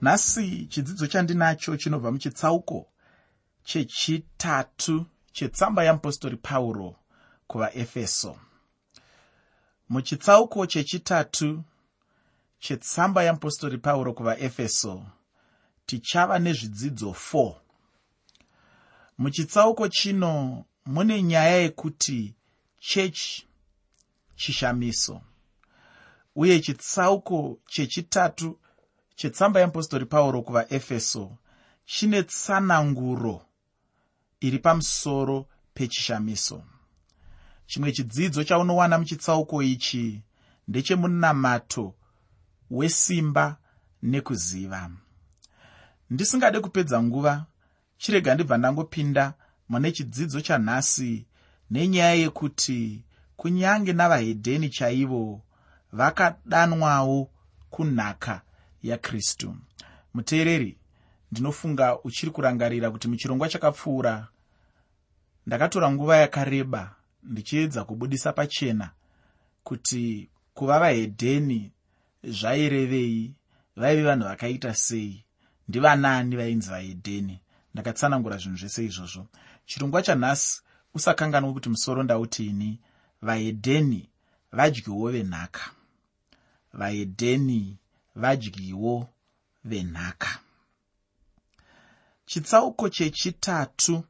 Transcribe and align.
nhasi 0.00 0.66
chidzidzo 0.66 1.06
chandinacho 1.06 1.76
chinobva 1.76 2.12
muchitsauko 2.12 2.86
chechitatu 3.64 5.06
chetsamba 5.32 5.84
yeapostori 5.84 6.36
pauro 6.36 6.96
kuvaefeso. 7.46 8.38
Muchitsauko 9.88 10.66
chechitatu 10.66 11.64
chetsamba 12.58 13.22
yeapostori 13.22 13.78
pauro 13.78 14.12
kuvaefeso 14.12 15.06
tichava 15.86 16.38
nezvidzidzo 16.38 17.10
4 17.32 17.54
muchitsauko 19.18 19.88
chino 19.88 20.64
mune 20.86 21.22
nyaya 21.22 21.56
yekuti 21.56 22.34
chechi 22.78 23.46
chishamiso 24.36 25.20
uye 26.36 26.60
chitsauko 26.60 27.58
chechitatu 27.66 28.58
chetsamba 29.18 29.60
yeapostori 29.60 30.06
pauro 30.06 30.42
kuvaefeso 30.42 31.36
chine 31.84 32.22
tsananguro 32.22 33.42
iri 34.40 34.58
pamusoro 34.58 35.46
pechishamiso. 35.74 36.62
Chimwe 37.66 37.92
chidzidzo 37.92 38.44
chaunowana 38.44 38.98
muchitsauko 38.98 39.62
ichi 39.62 40.22
ndechemunamato 40.68 41.94
wesimba 42.70 43.56
nekuziva. 44.02 44.90
Ndisingade 46.10 46.60
kupedza 46.60 47.02
nguva 47.02 47.46
chirega 47.96 48.34
ndibva 48.34 48.58
ndangopinda 48.58 49.34
mune 49.68 49.92
chidzidzo 49.92 50.40
chanhasi 50.40 51.26
nenyaya 51.70 52.14
yekuti 52.14 53.04
kunyange 53.36 53.92
navahedheni 53.92 54.68
chaivo 54.68 55.42
vakadanwawo 55.92 57.30
kunhaka 57.70 58.42
yakristu. 58.82 59.56
Muteereri 60.14 60.78
ndinofunga 61.32 61.98
uchiri 62.02 62.32
kurangarira 62.32 62.90
kuti 62.90 63.08
muchirongwa 63.08 63.48
chakapfuura. 63.48 64.28
Ndakatora 65.46 65.92
nguva 65.92 66.16
yakareba 66.16 66.94
ndichiedza 67.22 67.84
kubudisa 67.84 68.32
pachena 68.32 68.90
kuti 69.64 70.28
kuva 70.54 70.78
vahedheni 70.78 71.72
zvairevei 72.24 73.32
vaive 73.76 74.02
vanhu 74.02 74.24
vakaita 74.24 74.74
sei 74.74 75.24
ndivanani 75.68 76.36
vainzi 76.36 76.70
vahedheni. 76.70 77.40
Ndakatsanangura 77.74 78.36
zvinhu 78.36 78.56
zvese 78.56 78.84
izvozvo. 78.84 79.26
Chirongwa 79.66 80.02
chanhasi 80.02 80.62
usakanganwa 80.94 81.52
kuti 81.52 81.68
musoro 81.68 82.02
ndautini 82.02 82.80
vahedheni 83.22 84.08
vadyiwo 84.52 85.10
venhaka. 85.10 85.70
Vahedheni 86.72 87.76
vadyiwo 88.18 89.08
venhaka. 89.64 90.38
Chitsauko 92.26 92.88
chechitatu 92.88 94.04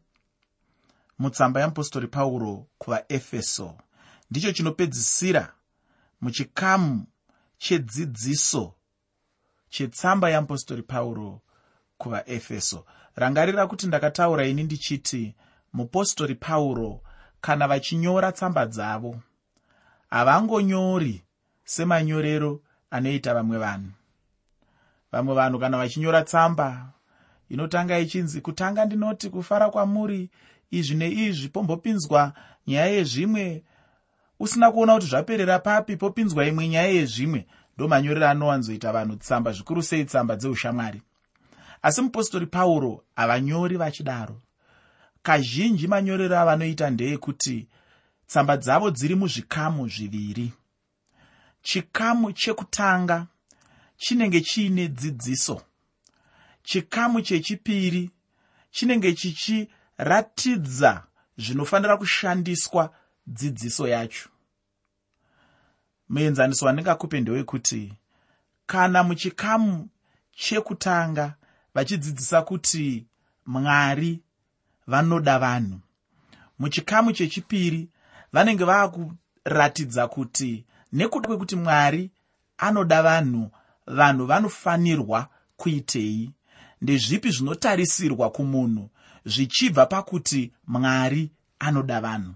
mutsamba 1.19 1.61
yeapostori 1.61 2.07
pauro 2.09 2.67
kuvaefeso 2.79 3.79
ndicho 4.31 4.53
chinopedzisira 4.53 5.55
muchikamu 6.21 7.07
chedzidziso 7.59 8.75
chetsamba 9.69 10.31
yeapostori 10.31 10.83
pauro 10.83 11.41
kuvaefeso. 11.99 12.85
Rangarira 13.15 13.67
kuti 13.67 13.87
ndakataura 13.87 14.47
ini 14.47 14.63
ndichiti 14.65 15.35
mupostori 15.73 16.35
pauro 16.35 17.03
kana 17.41 17.69
vachinyora 17.69 18.33
tsamba 18.33 18.67
dzavo 18.67 19.21
havangonyori 20.11 21.25
semanyorero 21.65 22.61
anoita 22.91 23.35
vamwe 23.35 23.59
vanhu 23.59 23.93
vamwe 25.13 25.35
vanhu 25.35 25.59
kana 25.59 25.79
vachinyora 25.79 26.23
tsamba 26.23 26.93
inotanga 27.49 27.99
ichinzi 27.99 28.41
kutanga 28.41 28.85
ndinoti 28.85 29.31
kufara 29.31 29.71
kwamuri 29.71 30.31
izvi 30.71 30.95
neizvi 30.95 31.49
pombopinzwa 31.49 32.33
nyaya 32.67 32.87
yezvimwe. 32.87 33.65
Usina 34.41 34.71
kuona 34.73 34.95
kuti 34.95 35.07
zvaperera 35.07 35.59
papi 35.59 35.97
popinzwa 35.97 36.47
imwe 36.47 36.69
nyaya 36.69 36.89
yezvimwe. 36.89 37.47
Ndo 37.77 37.89
manyorero 37.89 38.29
anowanzoita 38.29 38.93
vanhu 38.93 39.17
tsamba 39.17 39.53
zvikuru 39.53 39.83
sei 39.83 40.05
tsamba 40.05 40.37
dzeushamwari 40.37 41.03
asi 41.83 42.03
mupostori 42.03 42.47
pauro 42.47 43.05
havanyori 43.17 43.77
vachidaro. 43.77 44.41
Kazhinji 45.23 45.89
manyorero 45.89 46.39
avanoita 46.39 46.91
ndeyekuti 46.91 47.69
tsamba 48.27 48.57
dzavo 48.57 48.91
dziri 48.91 49.15
muzvikamu 49.15 49.89
zviviri. 49.89 50.53
Chikamu 51.63 52.33
chekutanga 52.33 53.27
chinenge 53.99 54.41
chiine 54.41 54.89
dzidziso. 54.89 55.63
Chikamu 56.63 57.23
chechipiri 57.23 58.11
chinenge 58.71 59.13
chichiratidza 59.13 61.05
zvinofanira 61.39 61.97
kushandiswa 61.97 62.95
dzidziso 63.27 63.89
yacho. 63.89 64.29
Muenzaniso 66.09 66.67
wandingakupe 66.67 67.21
ndewekuti 67.21 67.95
kana 68.67 69.03
muchikamu 69.03 69.89
chekutanga 70.33 71.35
vachidzidzisa 71.75 72.43
kuti 72.43 73.07
mwari 73.47 74.21
vanoda 74.87 75.39
vanhu 75.39 75.81
muchikamu 76.59 77.13
chechipiri 77.13 77.89
vanenge 78.33 78.65
vaakuratidza 78.65 80.09
kuti 80.09 80.65
nekuda 80.93 81.27
kwekuti 81.29 81.57
mwari 81.57 82.11
anoda 82.59 83.03
vanhu 83.03 83.51
vanhu 83.89 84.27
vanofanirwa 84.27 85.29
kuitei? 85.57 86.31
Ndezvipi 86.81 87.31
zvinotarisirwa 87.31 88.31
kumunhu? 88.31 88.91
Zvichibva 89.25 89.87
pakuti 89.87 90.53
mwari 90.67 91.31
anoda 91.59 92.01
vanhu. 92.01 92.35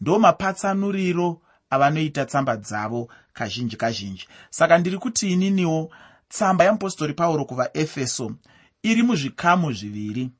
Ndo 0.00 0.18
mapatsanuriro 0.18 1.40
avanoita 1.70 2.26
tsamba 2.26 2.56
dzavo 2.56 3.08
kazhinji 3.32 3.76
kazhinji. 3.76 4.28
Saka 4.50 4.78
ndiri 4.78 4.98
kuti 4.98 5.32
ininiwo 5.32 5.90
tsamba 6.28 6.64
yeapostori 6.64 7.12
pauro 7.14 7.44
kuvaefeso 7.44 8.32
iri 8.82 9.02
muzvikamu 9.02 9.72
zviviri. 9.72 10.30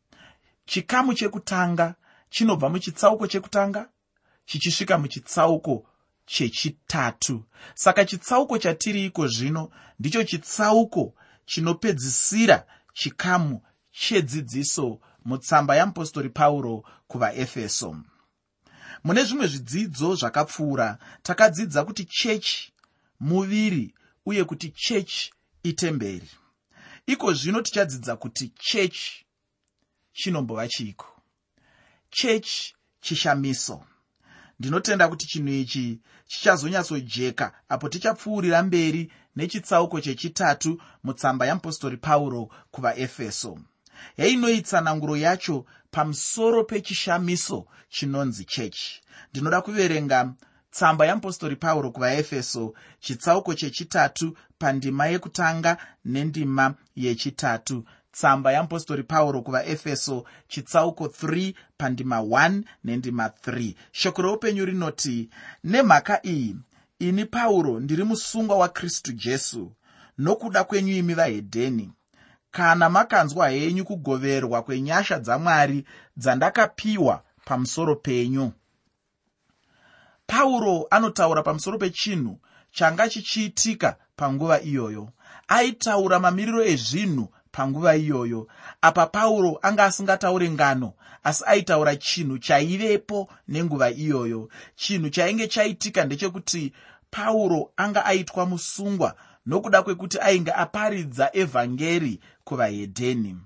Chikamu 0.67 1.15
chekutanga 1.15 1.95
chinobva 2.31 2.69
muchitsauko 2.69 3.27
chekutanga 3.27 3.89
chichisvika 4.47 4.99
muchitsauko 4.99 5.87
chechitatu. 6.27 7.45
Saka 7.75 8.05
chitsauko 8.05 8.59
chatiri 8.59 9.05
iko 9.05 9.29
zvino? 9.29 9.71
Ndicho 9.99 10.25
chitsauko 10.25 11.15
chinopedzisira 11.47 12.67
chikamu 12.93 13.63
chedzidziso 13.93 15.01
mutsamba 15.25 15.77
yeapostori 15.77 16.29
pauro 16.29 16.85
kuvaefeso. 17.09 17.97
Mune 19.05 19.25
zvimwe 19.25 19.47
zvidzidzo 19.47 20.15
zvakapfuura. 20.15 20.99
Takadzidza 21.23 21.85
kuti 21.85 22.05
chechi 22.05 22.73
muviri 23.21 23.95
uye 24.27 24.45
kuti 24.45 24.71
chechi 24.71 25.33
itemberi. 25.63 26.31
Iko 27.07 27.33
zvino 27.33 27.63
tichadzidza 27.63 28.17
kuti 28.17 28.53
chechi 28.59 29.25
chinombova 30.13 30.69
chiiko? 30.69 31.07
Chechi 32.11 32.75
chishamiso 33.01 33.85
ndinotenda 34.61 35.09
kuti 35.09 35.27
chinhu 35.27 35.49
ichi 35.49 36.01
chichazonyatsojeka 36.27 37.53
apo 37.69 37.89
tichapfuurira 37.89 38.63
mberi 38.63 39.13
nechitsauko 39.37 40.01
chechitatu 40.01 40.81
mutsamba 41.05 41.47
yeapostori 41.47 41.97
pauro 41.97 42.49
kuvaefeso. 42.71 43.59
Yainoitsananguro 44.17 45.17
yacho 45.17 45.65
pamusoro 45.91 46.65
pechishamiso 46.65 47.67
chinonzi 47.89 48.45
chechi. 48.45 49.01
Ndinoda 49.31 49.61
kuverenga 49.61 50.35
tsamba 50.71 51.07
yeapostori 51.07 51.57
pauro 51.57 51.91
kuvaefeso 51.91 52.75
chitsauko 53.01 53.55
chechitatu 53.55 54.37
pandima 54.59 55.07
yekutanga 55.07 55.77
nendima 56.05 56.75
yechitatu 56.97 57.85
tsamba 58.15 58.53
yeapostori 58.53 59.03
pauro 59.03 59.43
kuvaefeso 59.43 60.25
chitsauko 60.49 61.05
3 61.07 61.55
pandima 61.79 62.19
1 62.19 62.63
nendima 62.85 63.27
3 63.29 63.75
shoko 63.93 64.23
reupenyu 64.23 64.65
rinoti 64.65 65.29
nemhaka 65.65 66.17
iyi 66.27 66.57
ini 66.99 67.25
pauro 67.25 67.81
ndiri 67.81 68.05
musungwa 68.05 68.57
wakristu 68.57 69.13
jesu. 69.13 69.73
Nokuda 70.19 70.65
kwenyu 70.65 70.97
imi 70.97 71.15
vahedheni 71.15 71.93
kana 72.51 72.91
makanzwa 72.91 73.49
henyu 73.49 73.85
kugoverwa 73.85 74.63
kwenyasha 74.63 75.19
dzamwari 75.19 75.85
dzandakapiwa 76.17 77.23
pamusoro 77.45 77.97
penyu. 77.97 78.53
Pauro 80.27 80.87
anotaura 80.91 81.43
pamusoro 81.43 81.79
pechinhu 81.79 82.41
changa 82.71 83.09
chichiitika 83.09 83.97
panguva 84.17 84.61
iyoyo. 84.63 85.09
Aitaura 85.49 86.19
mamiriro 86.19 86.65
ezvinhu 86.65 87.29
panguva 87.55 87.97
iyoyo. 87.97 88.47
Apa 88.83 89.07
pauro 89.07 89.59
anga 89.63 89.85
asingataure 89.85 90.51
ngano 90.51 90.93
asi 91.25 91.45
aitaura 91.47 91.97
chinhu 91.97 92.39
chaivepo 92.39 93.29
nenguva 93.49 93.91
iyoyo. 93.91 94.49
Chinhu 94.77 95.11
chainge 95.11 95.49
chaitika 95.49 96.05
ndechekuti 96.05 96.73
pauro 97.11 97.71
anga 97.77 98.05
aitwa 98.05 98.47
musungwa 98.47 99.15
nokuda 99.47 99.83
kwekuti 99.83 100.19
ainge 100.19 100.53
aparidza 100.53 101.31
evhangeri 101.33 102.21
kuvahedheni. 102.45 103.37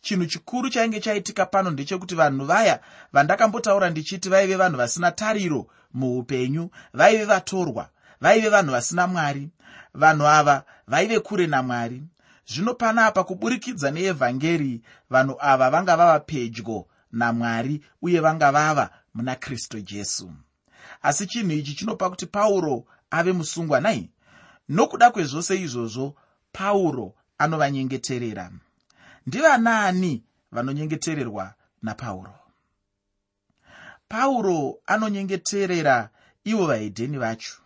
Chinhu 0.00 0.26
chikuru 0.26 0.70
chainge 0.70 1.00
chaitika 1.00 1.46
pano 1.46 1.70
ndechekuti 1.70 2.14
vanhu 2.14 2.44
vaya 2.44 2.80
vandakambotaura 3.12 3.90
ndichiti 3.90 4.28
vaive 4.28 4.56
vanhu 4.56 4.76
vasina 4.76 5.10
tariro 5.10 5.66
muupenyu 5.94 6.70
vaive 6.94 7.24
vatorwa 7.24 7.88
vaive 8.20 8.48
vanhu 8.48 8.72
vasina 8.72 9.06
mwari. 9.06 9.48
Vanhu 9.94 10.26
ava 10.26 10.64
vaive 10.86 11.20
kure 11.20 11.46
namwari 11.46 12.02
zvino 12.52 12.74
panapa 12.74 13.24
kuburikidza 13.24 13.90
neevhangeri 13.90 14.82
vanhu 15.10 15.36
ava 15.40 15.70
vanga 15.70 15.96
vava 15.96 16.20
pedyo 16.20 16.86
namwari 17.12 17.80
uye 18.02 18.20
vanga 18.20 18.52
vava 18.52 18.90
muna 19.14 19.36
kristu 19.36 19.80
jesu. 19.80 20.32
Asi 21.02 21.26
chinhu 21.26 21.52
ichi 21.52 21.74
chinopa 21.74 22.10
kuti 22.10 22.26
pauro 22.26 22.84
ave 23.10 23.32
musungwa 23.32 23.80
nai 23.80 24.10
nokuda 24.68 25.10
kwezvose 25.10 25.60
izvozvo 25.60 26.14
pauro 26.52 27.14
anovanyengeterera. 27.38 28.50
Ndivanaani 29.26 30.24
vanonyengetererwa 30.52 31.54
napauro 31.82 32.34
pauro? 34.08 34.78
Anonyengeterera 34.86 36.10
ivo 36.44 36.66
vahedheni 36.66 37.18
vacho 37.18 37.61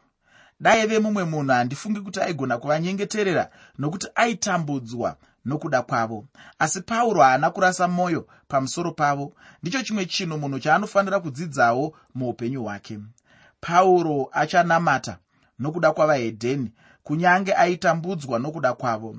daive 0.60 0.98
mumwe 0.98 1.24
munhu 1.24 1.52
handifungi 1.52 2.00
kuti 2.00 2.20
aigona 2.20 2.58
kuvanyengeterera 2.58 3.50
nokuti 3.78 4.08
aitambudzwa 4.14 5.16
nokuda 5.44 5.82
kwavo. 5.82 6.26
Asi 6.58 6.80
pauro 6.80 7.22
haana 7.22 7.50
kurasa 7.50 7.88
mwoyo 7.88 8.26
pamusoro 8.48 8.92
pavo. 8.92 9.34
Ndicho 9.62 9.82
chimwe 9.82 10.06
chinhu 10.06 10.38
munhu 10.38 10.58
chaanofanira 10.60 11.20
kudzidzawo 11.20 11.96
muupenyu 12.14 12.62
hwake. 12.62 12.98
Pauro 13.60 14.28
achanamata 14.32 15.18
nokuda 15.58 15.92
kwavahedheni 15.92 16.72
kunyange 17.02 17.54
aitambudzwa 17.54 18.38
nokuda 18.38 18.72
kwavo. 18.74 19.16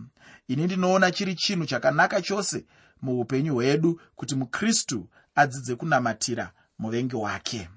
Ini 0.48 0.64
ndinoona 0.66 1.12
chiri 1.12 1.36
chinhu 1.36 1.66
chakanaka 1.66 2.22
chose 2.22 2.66
muupenyu 3.02 3.54
hwedu 3.54 4.02
kuti 4.16 4.36
mukristu 4.36 5.10
adzidze 5.36 5.76
kunamatira 5.76 6.52
muvengi 6.80 7.16
wake. 7.16 7.70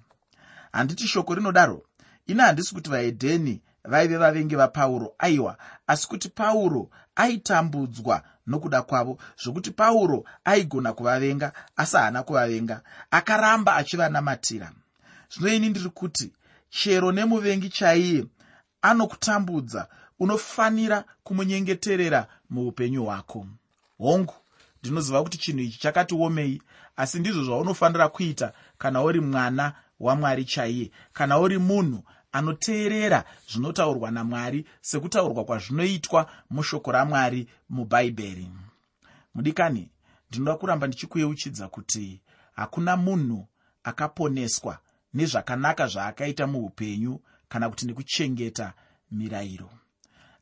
Handiti 0.72 1.08
shoko 1.08 1.34
rinodaro 1.34 1.82
ini 2.30 2.40
handisi 2.40 2.74
kuti 2.74 2.90
vahedheni 2.90 3.60
vaive 3.84 4.16
vavengi 4.16 4.56
vapauro. 4.56 5.14
Aiwa 5.18 5.56
asi 5.86 6.08
kuti 6.08 6.28
pauro 6.28 6.90
aitambudzwa 7.16 8.22
nokuda 8.46 8.82
kwavo 8.82 9.18
zvokuti 9.42 9.70
pauro 9.70 10.24
aigona 10.44 10.92
kuvavenga 10.92 11.52
asi 11.76 11.96
haana 11.96 12.22
kuvavenga. 12.22 12.82
Akaramba 13.10 13.76
achivanamatira 13.76 14.72
zvino 15.30 15.54
ini 15.54 15.68
ndiri 15.68 15.90
kuti 15.90 16.32
chero 16.70 17.12
nemuvengi 17.12 17.68
chaiye 17.68 18.24
anokutambudza 18.82 19.88
unofanira 20.18 21.04
kumunyengeterera 21.24 22.26
muupenyu 22.50 23.04
hwako. 23.04 23.46
Hongu 23.98 24.34
ndinoziva 24.82 25.22
kuti 25.22 25.38
chinhu 25.38 25.60
ichi 25.60 25.80
chakati 25.80 26.14
omei 26.14 26.62
asi 26.96 27.18
ndizvo 27.18 27.44
zvaunofanira 27.44 28.08
kuita 28.08 28.52
kana 28.78 29.02
uri 29.02 29.20
mwana 29.20 29.74
wamwari 30.00 30.44
chaiye 30.44 30.90
kana 31.12 31.38
uri 31.38 31.58
munhu 31.58 32.02
anoteerera 32.32 33.24
zvinotaurwa 33.50 34.10
namwari 34.10 34.64
sekutaurwa 34.80 35.44
kwazvinoitwa 35.44 36.30
mushoko 36.50 36.92
ramwari 36.92 37.48
mubhaibheri 37.68 38.48
mudikani 39.34 39.90
ndinoda 40.30 40.56
kuramba 40.56 40.86
ndichikuyeuchidza 40.86 41.68
kuti 41.68 42.20
hakuna 42.52 42.96
munhu 42.96 43.48
akaponeswa 43.84 44.78
nezvakanaka 45.14 45.86
zvaakaita 45.86 46.46
muupenyu 46.46 47.20
kana 47.48 47.70
kuti 47.70 47.86
nekuchengeta 47.86 48.72
mirayiro. 49.10 49.70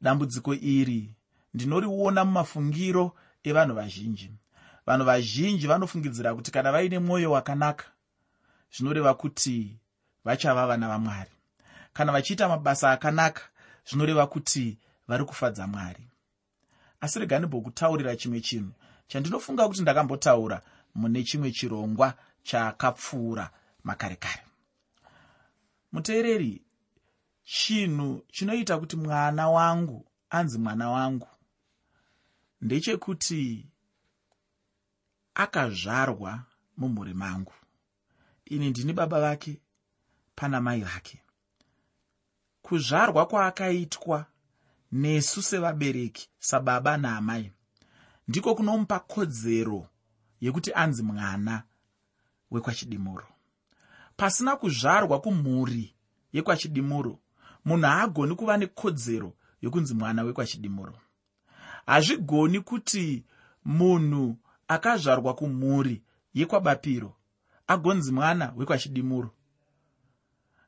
Dambudziko 0.03 0.55
iri 0.55 1.15
ndinoriona 1.55 2.25
mumafungiro 2.25 3.17
evanhu 3.49 3.75
vazhinji. 3.75 4.31
Vanhu 4.87 5.05
vazhinji 5.05 5.67
vanofungidzira 5.67 6.35
kuti 6.35 6.51
kana 6.51 6.73
vaine 6.73 6.99
mwoyo 6.99 7.31
wakanaka 7.31 7.85
zvinoreva 8.73 9.15
kuti 9.15 9.77
vachava 10.25 10.67
vana 10.67 10.89
vamwari 10.89 11.38
kana 11.99 12.13
vachiita 12.13 12.49
mabasa 12.49 12.91
akanaka 12.91 13.43
zvinoreva 13.87 14.27
kuti 14.27 14.79
vari 15.09 15.25
kufadza 15.25 15.67
mwari. 15.67 16.09
Asi 17.01 17.19
rega 17.19 17.39
ndimbokutaurira 17.39 18.17
chimwe 18.17 18.41
chinhu. 18.41 18.73
Chandinofunga 19.09 19.69
kuti 19.69 19.83
ndakambotaura 19.83 20.63
mune 20.95 21.25
chimwe 21.25 21.51
chirongwa 21.53 22.15
chakapfuura 22.43 23.51
makare 23.85 24.17
kare. 24.17 24.43
Muteereri 25.93 26.63
chinhu 27.45 28.23
chinoita 28.33 28.79
kuti 28.79 28.97
mwana 28.97 29.49
wangu 29.51 30.07
anzi 30.31 30.59
mwana 30.59 30.91
wangu 30.91 31.29
ndechekuti 32.61 33.67
akazvarwa 35.35 36.43
mumhuri 36.77 37.15
mangu. 37.15 37.53
Ini 38.45 38.71
ndini 38.71 38.93
baba 38.93 39.21
vake 39.21 39.61
pana 40.35 40.61
mai 40.61 40.81
vake 40.81 41.23
kuzvarwa 42.69 43.27
kwaakaitwa 43.27 44.27
nesu 44.93 45.43
sevabereki 45.43 46.29
sababa 46.39 46.97
naamai. 46.97 47.53
Ndiko 48.29 48.55
kunomupa 48.55 48.99
kodzero 49.01 49.87
yekuti 50.41 50.73
anzi 50.73 51.03
mwana 51.03 51.63
wekwachidimuro. 52.51 53.27
Pasina 54.17 54.57
kuzvarwa 54.57 55.21
kumhuri 55.21 55.95
yekwachidimuro 56.33 57.19
munhu 57.65 57.87
haagoni 57.87 58.35
kuva 58.35 58.57
nekodzero 58.57 59.33
yokunzi 59.63 59.95
mwana 59.95 60.23
wekwachidimuro. 60.23 60.95
Hazvigoni 61.87 62.61
kuti 62.61 63.25
munhu 63.65 64.37
akazvarwa 64.69 65.35
kumhuri 65.35 66.03
yekwabapiro 66.35 67.17
agonzi 67.67 68.13
mwana 68.13 68.53
wekwachidimuro. 68.57 69.31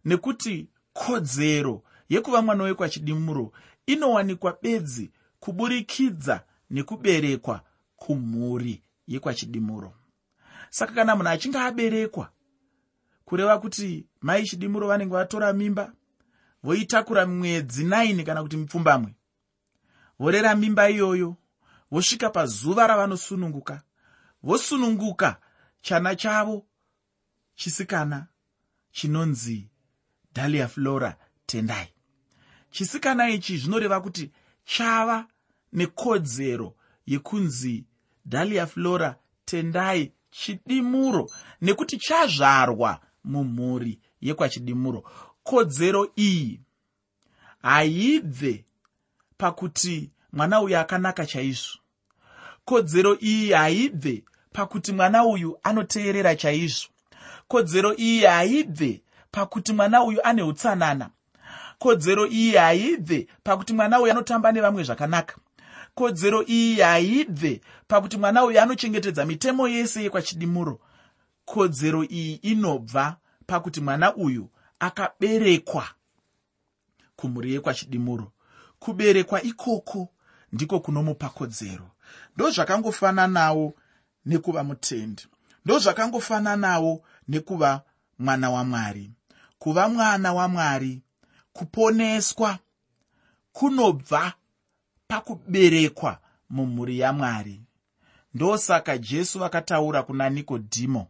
Nekuti 0.04 0.68
kodzero 0.92 1.82
yekuva 2.10 2.42
mwana 2.42 2.64
wekwachidimuro 2.64 3.52
inowanikwa 3.86 4.58
bedzi 4.62 5.10
kuburikidza 5.40 6.44
nekuberekwa 6.70 7.62
kumhuri 7.96 8.82
yekwachidimuro 9.06 9.92
saka 10.70 10.92
kana 10.92 11.16
munhu 11.16 11.28
achinge 11.28 11.58
aberekwa 11.58 12.30
kureva 13.24 13.58
kuti 13.58 14.06
mai 14.20 14.44
chidimuro 14.44 14.88
vanenge 14.88 15.14
vatora 15.14 15.52
mimba 15.52 15.92
voitakura 16.62 17.26
mwedzi 17.26 17.84
9 17.84 18.24
kana 18.24 18.42
kuti 18.42 18.56
mipfumbamwe 18.56 19.14
vorera 20.18 20.54
mimba 20.54 20.90
iyoyo 20.90 21.36
vosvika 21.90 22.30
pazuva 22.30 22.86
ravanosununguka 22.86 23.82
vosununguka 24.42 25.40
chana 25.82 26.16
chavo 26.16 26.66
chisikana 27.54 28.26
chinonzi 28.90 29.68
dalia 30.34 30.68
flora 30.68 31.16
tendai 31.46 31.88
chisikana 32.70 33.30
ichi 33.30 33.56
zvinoreva 33.56 34.00
kuti 34.00 34.30
chava 34.64 35.26
nekodzero 35.72 36.74
yekunzi 37.06 37.84
dalia 38.24 38.66
flora 38.66 39.16
tendai 39.44 40.12
chidimuro 40.30 41.30
nekuti 41.60 41.96
chazvarwa 41.96 43.00
mumhuri 43.24 43.98
yekwachidimuro. 44.20 45.02
Kodzero 45.42 46.12
iyi 46.16 46.60
haibve 47.62 48.64
pakuti 49.36 50.10
mwana 50.32 50.60
uyu 50.60 50.78
akanaka 50.78 51.26
chaizvo. 51.26 51.78
Kodzero 52.64 53.18
iyi 53.20 53.52
haibve 53.52 54.24
pakuti 54.52 54.92
mwana 54.92 55.24
uyu 55.24 55.58
anoteerera 55.62 56.36
chaizvo. 56.36 56.88
Kodzero 57.48 57.96
iyi 57.96 58.20
haibve 58.20 59.02
pakuti 59.30 59.72
mwana 59.72 60.02
uyu 60.04 60.26
ane 60.26 60.42
utsanana 60.42 61.10
kodzero 61.80 62.26
iyi 62.26 62.52
haibve 62.56 63.26
pakuti 63.42 63.72
mwana 63.72 64.00
uyu 64.00 64.12
anotamba 64.12 64.52
nevamwe 64.52 64.82
zvakanaka. 64.84 65.36
Kodzero 65.94 66.44
iyi 66.48 66.80
haibve 66.80 67.60
pakuti 67.88 68.16
mwana 68.16 68.44
uyu 68.44 68.60
anochengetedza 68.60 69.24
mitemo 69.24 69.68
yese 69.68 70.02
yekwachidimuro. 70.02 70.80
Kodzero 71.44 72.04
iyi 72.04 72.34
inobva 72.34 73.16
pakuti 73.46 73.80
mwana 73.80 74.14
uyu 74.16 74.50
akaberekwa 74.78 75.88
kumhuri 77.16 77.52
yekwachidimuro. 77.54 78.32
Kuberekwa 78.78 79.42
ikoko 79.42 80.08
ndiko 80.52 80.80
kunomupa 80.80 81.28
kodzero. 81.28 81.90
Ndozvakangofananawo 82.36 83.74
nekuva 84.26 84.64
mutendi. 84.64 85.26
Ndozvakangofananawo 85.64 87.02
nekuva 87.28 87.82
mwana 88.18 88.50
wamwari 88.50 89.10
kuva 89.58 89.88
mwana 89.88 90.32
wamwari 90.32 91.02
kuponeswa 91.60 92.58
kunobva 93.52 94.32
pakuberekwa 95.08 96.18
mumhuri 96.50 96.98
yamwari. 96.98 97.62
Ndosaka 98.34 98.98
jesu 98.98 99.38
vakataura 99.38 100.02
kuna 100.02 100.30
nikodhimo 100.30 101.06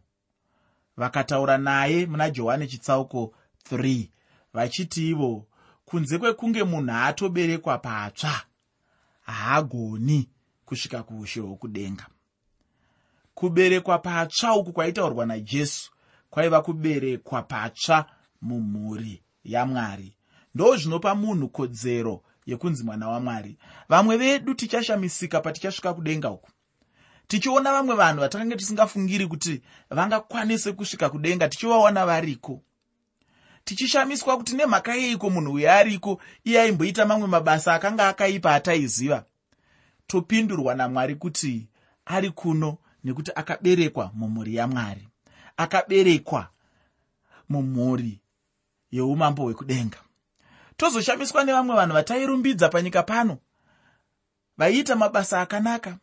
vakataura 0.97 1.57
naye 1.57 2.05
muna 2.05 2.29
johani 2.29 2.67
chitsauko 2.67 3.33
3 3.71 4.07
vachiti 4.53 5.09
ivo 5.09 5.47
kunze 5.85 6.17
kwekunge 6.17 6.63
munhu 6.63 6.91
atoberekwa 6.95 7.77
patsva 7.77 8.41
haagoni 9.21 10.29
kusvika 10.65 11.03
kuushe 11.03 11.39
hwokudenga. 11.39 12.07
Kuberekwa 13.33 13.99
patsva 13.99 14.55
uku 14.55 14.73
kwaitaurwa 14.73 15.25
najesu 15.25 15.91
kwaiva 16.29 16.61
kuberekwa 16.61 17.41
patsva 17.41 18.05
mumhuri 18.41 19.23
yamwari 19.43 20.17
ndo 20.55 20.75
zvinopa 20.77 21.15
munhu 21.15 21.49
kodzero 21.49 22.23
yekunzi 22.45 22.83
mwana 22.83 23.09
wamwari. 23.09 23.57
Vamwe 23.89 24.17
vedu 24.17 24.53
tichashamisika 24.53 25.41
patichasvika 25.41 25.93
kudenga 25.93 26.29
uku. 26.29 26.49
Tichiona 27.27 27.71
vamwe 27.71 27.95
vanhu 27.95 28.19
vatakange 28.19 28.55
tisingafungiri 28.55 29.27
kuti 29.27 29.61
vangakwanise 29.89 30.71
kusvika 30.71 31.09
kudenga 31.09 31.49
tichivaona 31.49 32.05
variko. 32.05 32.61
Tichishamiswa 33.63 34.37
kuti 34.37 34.55
nemhaka 34.55 34.95
yeiko 34.95 35.29
munhu 35.29 35.53
uyo 35.53 35.71
ariko 35.71 36.21
iye 36.43 36.61
aimboita 36.61 37.05
mamwe 37.05 37.27
mabasa 37.27 37.73
akanga 37.73 38.07
akaipa 38.07 38.55
ataiziva. 38.55 39.25
Topindurwa 40.07 40.75
namwari 40.75 41.15
kuti 41.15 41.67
ari 42.05 42.29
kuno 42.29 42.77
nekuti 43.03 43.31
akaberekwa 43.35 44.11
mumhuri 44.13 44.55
yamwari. 44.55 45.07
Akaberekwa 45.57 46.49
mumhuri 47.49 48.19
yeumambo 48.91 49.43
hwekudenga 49.43 49.97
tozoshamiswa 50.81 51.43
nevamwe 51.43 51.75
vanhu 51.75 51.93
vatairumbidza 51.93 52.69
panyika 52.69 53.03
pano. 53.03 53.37
Vaiita 54.57 54.95
mabasa 54.95 55.41
akanaka. 55.41 55.97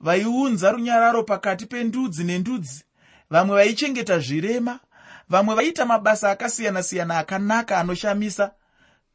Vaiunza 0.00 0.70
runyararo 0.70 1.22
pakati 1.22 1.66
pendudzi 1.66 2.24
nendudzi. 2.24 2.84
Vamwe 3.30 3.56
vaichengeta 3.56 4.18
zvirema. 4.18 4.80
Vamwe 5.28 5.54
vaiita 5.54 5.86
mabasa 5.86 6.30
akasiyana-siyana 6.30 7.18
akanaka 7.18 7.78
anoshamisa. 7.78 8.52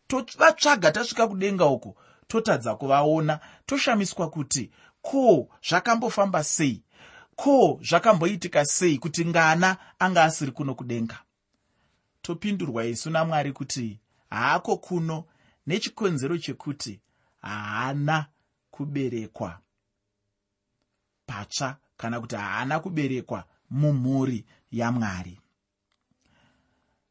Tovatsvaga 0.08 0.92
tasvika 0.92 1.27
kudenga 1.27 1.65
uko 1.65 1.96
totadza 2.27 2.75
kuvaona. 2.75 3.39
Toshamiswa 3.65 4.30
kuti 4.30 4.72
ko 5.01 5.48
zvakambofamba 5.70 6.44
sei? 6.44 6.84
Ko 7.36 7.80
zvakamboitika 7.82 8.65
sei 8.65 8.98
kuti 8.98 9.25
ngana 9.25 9.77
anga 10.00 10.24
asiri 10.24 10.51
kuno 10.51 10.75
kudenga? 10.75 11.18
Topindurwa 12.22 12.86
isu 12.86 13.10
namwari 13.10 13.51
kuti 13.51 14.00
haako 14.36 14.77
kuno. 14.77 15.25
Nechikonzero 15.68 16.38
chekuti 16.38 17.00
haana 17.42 18.25
kuberekwa 18.72 19.60
patsva 21.25 21.77
kana 21.98 22.22
kuti 22.22 22.36
haana 22.36 22.80
kuberekwa 22.80 23.46
mumhuri 23.70 24.46
yamwari. 24.72 25.42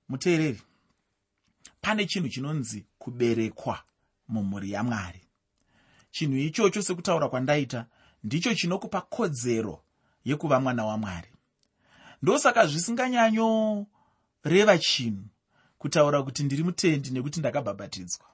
Muteereri 0.08 0.62
pane 1.80 2.06
chinhu 2.06 2.28
chinonzi 2.28 2.86
kuberekwa 2.98 3.82
mumhuri 4.28 4.72
yamwari. 4.72 5.20
Chinhu 6.10 6.36
ichocho 6.36 6.82
sekutaura 6.82 7.28
kwandaita 7.28 7.86
ndicho 8.24 8.54
chinokupa 8.54 9.00
kodzero 9.00 9.82
yekuva 10.24 10.60
mwana 10.60 10.84
wamwari. 10.84 11.28
Ndosaka 12.22 12.66
zvisinganyanyoreva 12.66 14.78
chinhu 14.78 15.24
kutaura 15.84 16.22
kuti 16.22 16.42
ndiri 16.42 16.62
mutendi 16.62 17.10
nekuti 17.10 17.40
ndakabhabhatidzwa. 17.40 18.26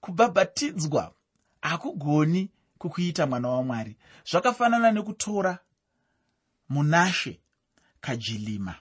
Kubhabhatidzwa 0.00 1.14
hakugoni 1.62 2.50
kukuita 2.78 3.26
mwana 3.26 3.48
wamwari. 3.48 3.96
Zvakafanana 4.30 4.92
nekutora 4.92 5.58
munashe 6.68 7.40
kajilima. 8.00 8.74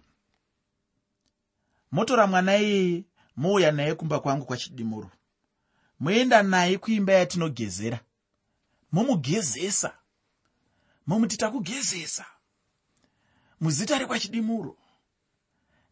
Motora 1.92 2.28
mwana 2.28 2.58
iyeye 2.58 3.04
mouya 3.36 3.72
naye 3.72 3.96
kumba 3.96 4.20
kwangu 4.20 4.46
kwachidimuro. 4.46 5.12
Moenda 6.00 6.44
naye 6.44 6.78
kuimba 6.78 7.14
yatinogezera. 7.14 8.00
Momugezesa. 8.92 9.98
Momuti 11.08 11.38
takugezesa 11.38 12.26
muzita 13.62 13.98
rekwachidimuro. 13.98 14.78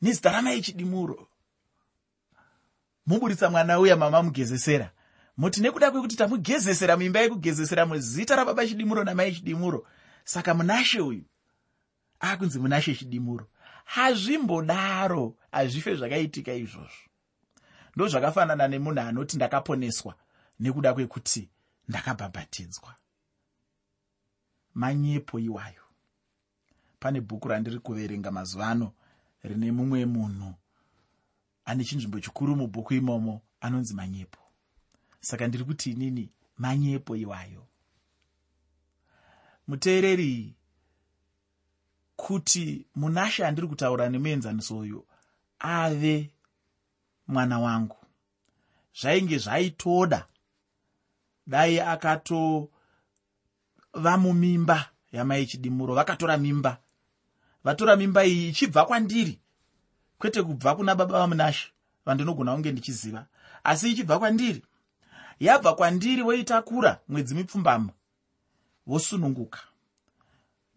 Nezita 0.02 0.32
ramai 0.32 0.62
chidimuro 0.62 1.28
muburitsa 3.06 3.50
mwana 3.50 3.80
uya 3.80 3.96
mama 3.96 4.24
mugezesera. 4.24 4.92
Muti 5.38 5.62
nekuda 5.62 5.92
kwekuti 5.92 6.16
tamugezesera 6.16 6.98
muimba 6.98 7.20
yekugezesera 7.20 7.86
muzita 7.86 8.36
rababa 8.36 8.68
chidimuro 8.68 9.04
namai 9.04 9.36
chidimuro 9.36 9.88
saka 10.24 10.54
munashe 10.54 11.02
uyu. 11.02 11.24
Akunzi 12.20 12.60
munashe 12.60 12.96
chidimuro. 12.96 13.48
Hazvimbodaro 13.86 15.36
hazvife 15.52 15.96
zvakaitika 15.96 16.54
izvozvo. 16.54 17.10
Ndo 17.96 18.08
zvakafanana 18.08 18.68
nemunhu 18.68 19.00
anoti 19.00 19.36
ndakaponeswa 19.36 20.16
nekuda 20.60 20.94
kwekuti 20.94 21.50
ndakabhabhatidzwa. 21.88 22.96
Manyepo 24.76 25.40
iwayo. 25.40 25.84
Pane 27.00 27.22
bhuku 27.22 27.48
randiri 27.48 27.80
kuverenga 27.80 28.32
mazuva 28.32 28.68
ano 28.68 28.92
rine 29.44 29.72
mumwe 29.72 30.06
munhu 30.06 30.54
ane 31.66 31.84
chinzvimbo 31.86 32.20
chikuru 32.20 32.56
mubhuku 32.56 32.94
imomo 32.94 33.42
anonzi 33.62 33.94
manyepo. 33.94 34.40
Saka 35.20 35.48
ndiri 35.48 35.64
kuti 35.64 35.92
inini 35.92 36.30
manyepo 36.58 37.16
iwayo. 37.16 37.68
Muteereri 39.68 40.56
kuti 42.16 42.86
munashe 42.96 43.46
andiri 43.46 43.68
kutaura 43.68 44.10
nemuenzaniso 44.10 44.78
uyu 44.78 45.08
ave 45.60 46.30
mwana 47.28 47.60
wangu. 47.60 47.98
Zvainge 49.02 49.38
zvaitoda. 49.38 50.28
Dai 51.48 51.80
akatova 51.80 52.68
mumimba 54.18 54.90
yamai 55.12 55.46
chidimuro 55.46 55.96
vakatora 55.96 56.38
mimba. 56.38 56.78
Vatora 57.64 57.96
mimba 57.96 58.26
iyi 58.26 58.50
ichibva 58.50 58.86
kwandiri 58.86 59.40
kwete 60.24 60.44
kubva 60.44 60.76
kuna 60.76 60.96
baba 60.96 61.20
vamunashe 61.20 61.68
vandinogona 62.06 62.54
kunge 62.54 62.72
ndichiziva. 62.72 63.26
Asi 63.64 63.92
ichibva 63.92 64.20
kwandiri 64.20 64.64
yabva 65.40 65.76
kwandiri 65.76 66.22
voitakura 66.24 67.00
mwedzi 67.08 67.36
mipfumbamwe 67.36 67.94
vosununguka 68.88 69.60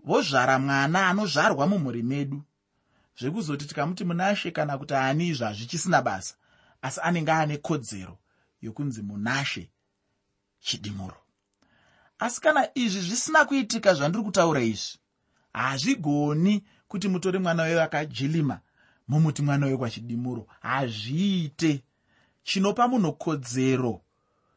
vozvara 0.04 0.58
mwana 0.58 1.08
anozvarwa 1.08 1.66
mumhuri 1.66 2.02
medu. 2.02 2.42
Zvekuzoti 3.18 3.64
tikamuti 3.66 4.04
munashe 4.04 4.50
kana 4.50 4.78
kuti 4.78 4.94
ani 4.94 5.28
izvo 5.28 5.44
hazvichisina 5.46 6.02
basa 6.02 6.34
asi 6.82 7.00
anenge 7.02 7.32
ane 7.32 7.56
kodzero 7.58 8.18
yokunzi 8.62 9.02
munashe 9.02 9.70
chidimuro. 10.60 11.16
Asi 12.18 12.40
kana 12.40 12.68
izvi 12.74 13.00
zvisina 13.00 13.44
kuitika 13.44 13.94
zvandiri 13.94 14.24
kutaura 14.24 14.60
izvi 14.60 14.98
hazvigoni 15.52 16.64
kuti 16.88 17.08
mutore 17.08 17.38
mwana 17.38 17.62
wevakajilima 17.62 18.60
mumuti 19.08 19.42
mwana 19.42 19.66
wekwachidimuro 19.66 20.46
hazviite. 20.60 21.82
Chinopa 22.42 22.88
munhu 22.88 23.12
kodzero 23.12 24.00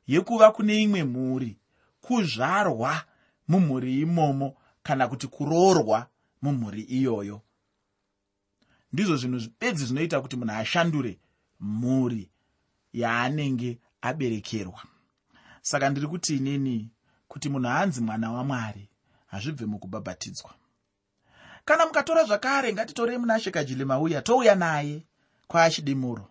yekuva 0.08 0.52
kune 0.52 0.82
imwe 0.84 1.04
mhuri 1.04 1.58
kuzvarwa 2.02 3.04
mumhuri 3.48 4.00
imomo 4.02 4.56
kana 4.84 5.08
kuti 5.08 5.28
kuroorwa 5.28 6.08
mumhuri 6.42 6.82
iyoyo. 6.82 7.42
Ndizvo 8.94 9.16
zvinhu 9.16 9.50
bedzi 9.60 9.86
zvinoita 9.86 10.22
kuti 10.22 10.36
munhu 10.36 10.54
ashandure 10.54 11.20
mhuri 11.60 12.30
yaanenge 12.94 13.80
aberekerwa. 14.02 14.82
Saka 15.62 15.90
ndiri 15.90 16.08
kuti 16.08 16.36
inini 16.36 16.90
kuti 17.28 17.50
munhu 17.50 17.70
anzi 17.70 18.02
mwana 18.02 18.32
wamwari 18.32 18.90
hazvibve 19.28 19.66
mukubhabhatidzwa 19.66 20.59
kana 21.70 21.86
mukatora 21.86 22.24
zvakare 22.24 22.74
ngatitorei 22.74 23.18
munashe 23.18 23.52
kajilima 23.52 24.00
uya 24.00 24.22
touya 24.22 24.56
naye 24.56 25.06
kwaachidimuro 25.48 26.30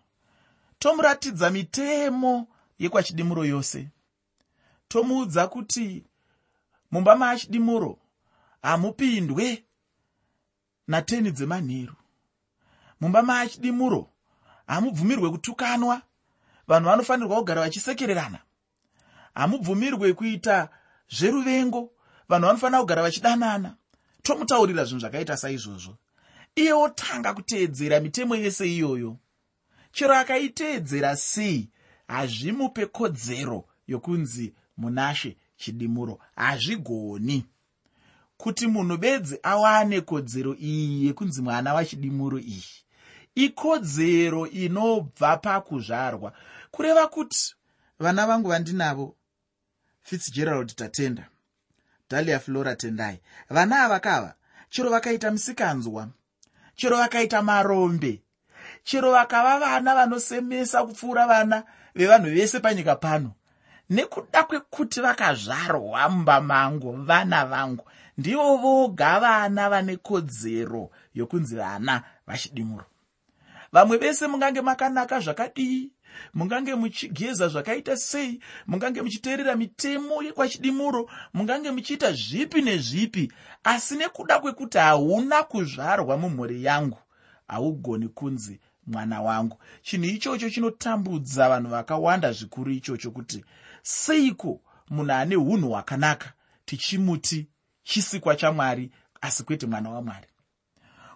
tomuratidza 0.79 1.49
mitemo 1.49 2.47
yekwachidimuro 2.79 3.45
yose. 3.45 3.87
Tomuudza 4.87 5.47
kuti 5.47 6.03
mumba 6.91 7.15
maachidimuro 7.15 7.99
hamupindwe 8.61 9.63
nateni 10.87 11.31
dzemanheru. 11.31 11.95
Mumba 13.01 13.21
maachidimuro 13.21 14.09
hamubvumirwe 14.67 15.29
kutukanwa. 15.29 16.01
Vanhu 16.67 16.89
vanofanirwa 16.89 17.37
kugara 17.37 17.61
vachisekererana. 17.61 18.39
Hamubvumirwe 19.33 20.13
kuita 20.13 20.69
zveruvengo. 21.09 21.91
Vanhu 22.29 22.47
vanofanira 22.47 22.79
kugara 22.79 23.01
vachidanana 23.01 23.75
tomutaurira 24.29 24.85
zvinhu 24.85 24.99
zvakaita 24.99 25.37
saizvozvo. 25.37 25.97
Iye 26.55 26.73
otanga 26.73 27.33
kuteedzera 27.33 27.99
mitemo 27.99 28.35
yese 28.35 28.67
iyoyo. 28.67 29.17
Chero 29.91 30.15
akaiteedzera 30.15 31.15
sei? 31.15 31.69
Hazvimupe 32.07 32.85
kodzero 32.85 33.65
yokunzi 33.87 34.53
munashe 34.77 35.37
chidimuro 35.57 36.19
hazvigoni. 36.35 37.45
Kuti 38.37 38.67
munhu 38.67 38.97
bedzi 38.97 39.39
awane 39.43 40.01
kodzero 40.01 40.55
iyi 40.55 41.05
yekunzi 41.05 41.41
mwana 41.41 41.73
wachidimuro 41.73 42.39
iyi. 42.39 42.63
Ikodzero 43.35 44.47
inobva 44.47 45.37
pakuzvarwa. 45.37 46.33
Kureva 46.71 47.07
kuti 47.07 47.55
vana 47.99 48.27
vangu 48.27 48.49
vandinavo 48.49 49.15
fitzgerald 50.01 50.75
tatenda 50.75 51.29
dalia 52.09 52.39
flora 52.39 52.75
tendai. 52.75 53.19
Vana 53.49 53.83
ava 53.83 53.99
kava 53.99 54.33
chero 54.69 54.89
vakaita 54.89 55.31
musikanzwa 55.31 56.07
chero 56.75 56.97
vakaita 56.97 57.41
marombe 57.41 58.21
chero 58.83 59.11
vakava 59.11 59.59
vana 59.59 59.95
vanosemesa 59.95 60.83
kupfuura 60.83 61.27
vana 61.27 61.63
vevanhu 61.95 62.29
vese 62.29 62.59
panyika 62.59 62.95
pano. 62.95 63.33
Nekuda 63.89 64.43
kwekuti 64.43 65.01
vakazvarwa 65.01 66.09
mumba 66.09 66.41
mangu 66.41 66.91
vana 66.91 67.45
vangu 67.45 67.85
ndivo 68.17 68.57
voga 68.57 69.19
vana 69.19 69.69
vane 69.69 69.97
kodzero 69.97 70.89
yokunzi 71.13 71.55
vana 71.55 72.03
vachidimuro 72.27 72.85
vamwe 73.71 73.97
vese 73.97 74.27
mungange 74.27 74.61
makanaka 74.61 75.19
zvakadii 75.19 75.91
mungange 76.33 76.75
muchigeza 76.75 77.47
zvakaita 77.47 77.97
sei? 77.97 78.39
Mungange 78.67 79.01
muchiteerera 79.01 79.55
mitemo 79.55 80.23
yekwachidimuro 80.23 81.09
mungange 81.33 81.71
muchiita 81.71 82.11
zvipi 82.11 82.61
nezvipi? 82.61 83.31
Asi 83.63 83.95
nekuda 83.95 84.39
kwekuti 84.39 84.77
hauna 84.77 85.43
kuzvarwa 85.43 86.17
mumhuri 86.17 86.63
yangu 86.63 86.97
haugoni 87.47 88.07
kunzi 88.07 88.59
mwana 88.87 89.21
wangu. 89.21 89.57
Chinhu 89.81 90.05
ichocho 90.05 90.49
chinotambudza 90.49 91.49
vanhu 91.49 91.69
vakawanda 91.69 92.31
zvikuru 92.31 92.71
ichocho 92.71 93.11
kuti 93.11 93.45
seiko 93.81 94.61
munhu 94.89 95.11
ane 95.11 95.35
unhu 95.35 95.69
hwakanaka 95.69 96.33
tichimuti 96.65 97.47
chisikwa 97.83 98.35
chamwari 98.35 98.91
asi 99.21 99.43
kwete 99.43 99.65
mwana 99.67 99.89
wamwari? 99.89 100.27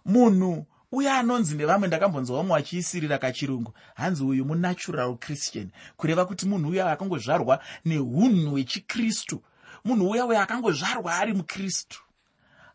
Munhu 0.06 0.66
uye 0.94 1.10
anonzi 1.12 1.56
nevamwe 1.56 1.88
ndakambonzwa 1.88 2.38
vamwe 2.38 2.54
vachiisirira 2.58 3.18
kachirungu 3.18 3.74
hanzi 3.96 4.24
uyu 4.24 4.46
munatural 4.46 5.18
christian. 5.18 5.70
Kureva 5.98 6.26
kuti 6.26 6.46
munhu 6.46 6.70
uya 6.70 6.92
akangozvarwa 6.92 7.60
neunhu 7.86 8.52
hwechikristu 8.52 9.42
munhu 9.86 10.10
uya 10.10 10.26
uyo 10.26 10.40
akangozvarwa 10.42 11.16
ari 11.18 11.34
mukristu. 11.34 12.02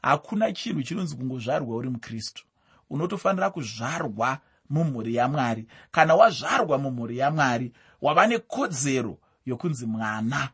Hakuna 0.03 0.53
chinhu 0.53 0.83
chinonzi 0.83 1.17
kungozvarwa 1.17 1.77
uri 1.77 1.91
mukristu. 1.91 2.45
Unotofanira 2.91 3.51
kuzvarwa 3.51 4.39
mumhuri 4.71 5.15
yamwari. 5.15 5.67
Kana 5.91 6.15
wazvarwa 6.15 6.79
mumhuri 6.79 7.19
yamwari 7.19 7.73
wava 8.03 8.27
nekodzero 8.27 9.19
yokunzi 9.47 9.87
mwana 9.87 10.49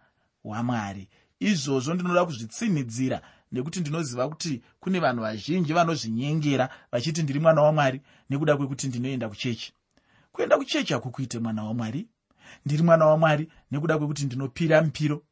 wamwari 0.44 1.08
izvozvo 1.40 1.94
ndinoda 1.94 2.24
kuzvitsinhidzira 2.24 3.20
nekuti 3.54 3.80
ndinoziva 3.80 4.28
kuti 4.28 4.62
kune 4.80 4.98
vanhu 5.00 5.22
vazhinji 5.22 5.72
vanozvinyengera 5.72 6.68
vachiti 6.92 7.22
ndiri 7.22 7.40
mwana 7.40 7.62
wamwari 7.62 8.00
nekuda 8.30 8.56
kwekuti 8.56 8.88
ndinoenda 8.88 9.28
kuchechi. 9.28 9.72
Kuenda 10.32 10.56
kuchechi 10.58 10.92
hakukuite 10.92 11.38
mwana 11.38 11.64
wamwari 11.64 12.08
ndiri 12.66 12.82
mwana 12.82 13.06
wamwari 13.06 13.48
nekuda 13.70 13.98
kwekuti 13.98 14.24
ndinopira 14.24 14.82
mupiro 14.82 15.22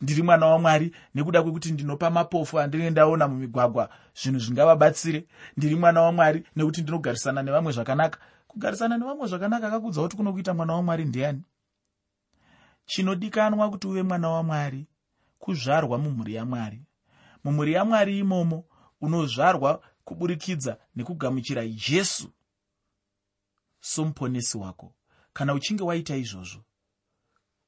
ndiri 0.00 0.22
mwana 0.22 0.46
wamwari 0.46 0.94
nekuda 1.14 1.42
kwekuti 1.42 1.72
ndinopa 1.72 2.10
mapofu 2.10 2.60
andinendaona 2.60 3.28
mumigwagwa 3.28 3.88
zvinhu 4.20 4.38
zvingavabatsire 4.40 5.26
ndiri 5.56 5.74
mwana 5.76 6.02
wamwari 6.02 6.44
nekuti 6.56 6.82
ndinogarisana 6.82 7.42
nevamwe 7.42 7.72
zvakanaka. 7.72 8.18
Kugarisana 8.48 8.98
nevamwe 8.98 9.26
zvakanaka 9.28 9.66
akakudza 9.68 10.02
kuti 10.02 10.16
kunokuita 10.16 10.54
mwana 10.54 10.72
wamwari 10.74 11.04
ndiani? 11.04 11.42
Chinodikanwa 12.86 13.70
kuti 13.70 13.86
uve 13.86 14.02
mwana 14.02 14.28
wamwari 14.28 14.86
kuzvarwa 15.38 15.98
mumhuri 15.98 16.34
yamwari 16.34 16.80
mumhuri 17.46 17.72
yamwari 17.72 18.18
imomo 18.18 18.64
unozvarwa 19.00 19.82
kuburikidza 20.04 20.78
nekugamuchira 20.96 21.66
jesu 21.68 22.30
somuponesi 23.80 24.58
wako. 24.58 24.94
Kana 25.32 25.54
uchinge 25.54 25.82
waita 25.84 26.16
izvozvo 26.16 26.60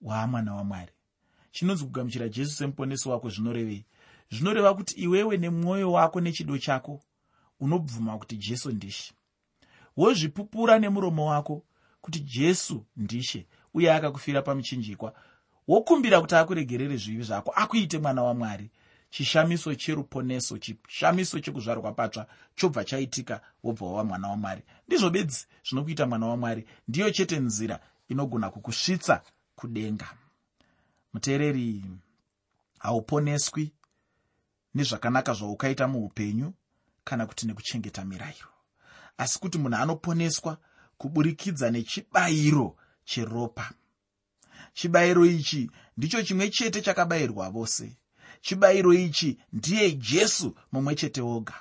waamwana 0.00 0.54
wamwari. 0.54 0.92
Chinonzi 1.50 1.84
kugamuchira 1.84 2.28
jesu 2.28 2.50
semuponesi 2.52 3.08
wako 3.08 3.30
zvinorevei? 3.30 3.84
Zvinoreva 4.30 4.74
kuti 4.74 4.94
iwewe 5.00 5.36
nemwoyo 5.36 5.92
wako 5.92 6.20
nechido 6.20 6.58
chako 6.58 7.00
unobvuma 7.60 8.18
kuti 8.18 8.36
jesu 8.36 8.70
ndishe 8.70 9.14
wozvipupura 9.96 10.78
nemuromo 10.78 11.26
wako 11.26 11.64
kuti 12.00 12.20
jesu 12.20 12.84
ndishe 12.96 13.46
uye 13.74 13.92
akakufira 13.92 14.42
pamuchinjikwa. 14.42 15.14
Wokumbira 15.68 16.20
kuti 16.20 16.34
akuregerere 16.34 16.96
zvivi 16.96 17.22
zvako 17.22 17.50
akuite 17.50 17.98
mwana 17.98 18.22
wamwari 18.22 18.70
chishamiso 19.10 19.74
cheruponeso 19.74 20.58
chishamiso 20.58 21.40
chekuzvarwa 21.40 21.92
patsva 21.92 22.26
chobva 22.54 22.84
chaitika 22.84 23.40
wobva 23.62 23.86
wava 23.86 24.04
mwana 24.04 24.28
wamwari. 24.28 24.62
Ndizvo 24.86 25.10
bedzi 25.10 25.46
zvinokuita 25.68 26.06
mwana 26.06 26.26
wamwari 26.26 26.66
ndiyo 26.88 27.10
chete 27.10 27.38
nzira 27.38 27.80
inogona 28.08 28.50
kukusvitsa 28.50 29.22
kudenga. 29.56 30.08
Muteereri 31.12 31.84
hauponeswi 32.78 33.72
nezvakanaka 34.74 35.32
zvaukaita 35.34 35.88
muupenyu 35.88 36.54
kana 37.04 37.26
kuti 37.26 37.46
nekuchengeta 37.46 38.04
mirayiro 38.04 38.48
asi 39.18 39.38
kuti 39.38 39.58
munhu 39.58 39.76
anoponeswa 39.76 40.58
kuburikidza 40.98 41.70
nechibayiro 41.70 42.76
cheropa. 43.04 43.72
Chibayiro 44.74 45.26
ichi 45.26 45.70
ndicho 45.96 46.22
chimwe 46.22 46.50
chete 46.50 46.82
chakabayirwa 46.82 47.50
vose 47.50 47.96
chibayiro 48.40 48.92
ichi 48.92 49.38
ndiye 49.52 49.92
jesu 49.92 50.54
mumwe 50.72 50.94
chete 50.94 51.20
woga. 51.20 51.54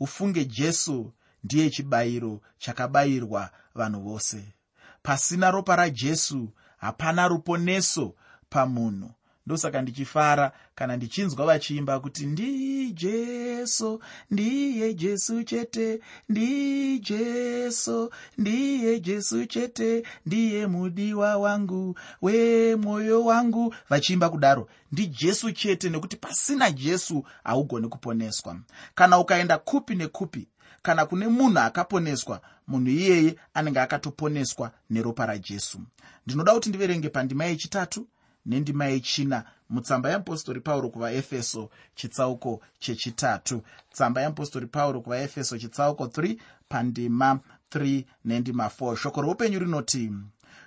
Ufunge 0.00 0.44
jesu 0.44 1.12
ndiye 1.44 1.70
chibayiro 1.70 2.40
chakabayirwa 2.58 3.50
vanhu 3.74 4.00
vose. 4.02 4.54
Pasina 5.02 5.50
ropa 5.50 5.76
rajesu 5.76 6.48
hapana 6.76 7.28
ruponeso 7.28 8.14
pamunhu 8.48 9.10
ndosaka 9.46 9.82
ndichifara 9.82 10.52
kana 10.74 10.96
ndichinzwa 10.96 11.46
vachiimba 11.46 12.00
kuti 12.00 12.26
ndijesu 12.26 14.00
ndiye 14.30 14.94
jesu 14.94 15.42
chete 15.44 16.00
ndijesu 16.28 18.10
ndiye 18.38 19.00
jesu 19.00 19.46
chete 19.46 20.02
ndiye 20.26 20.66
mudiwa 20.66 21.36
wangu 21.36 21.98
wemwoyo 22.22 23.24
wangu. 23.24 23.74
Vachiimba 23.88 24.28
kudaro 24.30 24.68
ndijesu 24.92 25.52
chete 25.52 25.90
nekuti 25.90 26.16
pasina 26.16 26.70
jesu 26.70 27.24
haugoni 27.44 27.88
kuponeswa. 27.88 28.56
Kana 28.94 29.18
ukaenda 29.18 29.58
kupi 29.58 29.94
nekupi 29.94 30.48
kana 30.82 31.06
kune 31.06 31.28
munhu 31.28 31.58
akaponeswa 31.58 32.40
munhu 32.68 32.90
iyeye 32.90 33.36
anenge 33.54 33.80
akatoponeswa 33.80 34.70
neropa 34.90 35.26
rajesu. 35.26 35.80
Ndinoda 36.26 36.54
kuti 36.54 36.68
ndiverenge 36.68 37.08
pandima 37.08 37.44
yechitatu 37.44 38.06
nendima 38.46 38.84
yechina. 38.86 39.44
Mutsamba 39.70 40.08
yeapostori 40.08 40.60
pauro 40.60 40.88
kuvaefeso 40.90 41.70
chitsauko 41.94 42.60
chechitatu. 42.78 43.62
Tsamba 43.92 44.20
yeapostori 44.20 44.66
pauro 44.66 45.00
kuvaefeso 45.00 45.58
chitsauko 45.58 46.04
3 46.04 46.38
pandima 46.68 47.40
3 47.70 48.04
nendima 48.24 48.66
4 48.66 48.96
shoko 48.96 49.22
roupenyu 49.22 49.58
rinoti 49.58 50.12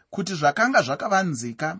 kuti 0.09 0.33
zvakanga 0.35 0.81
zvakavanzika 0.81 1.77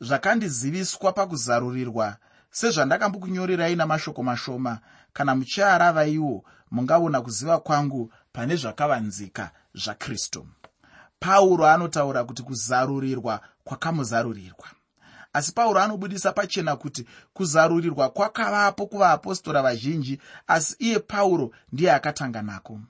zvakandiziviswa 0.00 1.12
pakuzarurirwa 1.12 2.16
sezvandakambokunyorerai 2.50 3.76
namashoko 3.76 4.22
mashoma. 4.22 4.78
Kana 5.12 5.34
muchiarava 5.34 6.06
iwo 6.06 6.44
mungaona 6.70 7.20
kuziva 7.20 7.58
kwangu 7.58 8.12
pane 8.32 8.56
zvakavanzika 8.56 9.50
zvakristu. 9.74 10.46
Pauro 11.20 11.66
anotaura 11.66 12.24
kuti 12.24 12.42
kuzarurirwa 12.42 13.40
kwakamuzarurirwa 13.64 14.68
asi 15.34 15.52
pauro 15.52 15.80
anobudisa 15.80 16.32
pachena 16.32 16.76
kuti 16.76 17.06
kuzarurirwa 17.32 18.08
kwakavapo 18.10 18.86
kuvaapostora 18.86 19.62
vazhinji 19.62 20.20
asi 20.46 20.76
iye 20.78 20.98
pauro 20.98 21.50
ndiye 21.72 21.92
akatanga 21.92 22.42
nako. 22.42 22.80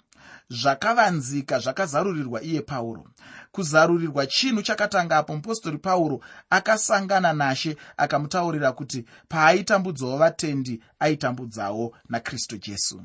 Zvakavanzika 0.48 1.58
zvakazarurirwa 1.58 2.42
iye 2.42 2.60
pauro. 2.62 3.06
Kuzarurirwa 3.52 4.26
chinhu 4.26 4.62
chakatangapo 4.62 5.36
mupostori 5.36 5.78
pauro 5.78 6.20
akasangana 6.50 7.32
nashe 7.32 7.76
akamutaurira 7.96 8.72
kuti 8.72 9.04
paaitambudzawo 9.28 10.16
vatendi 10.16 10.82
aitambudzawo 10.98 11.96
nakristu 12.08 12.58
jesu. 12.58 13.02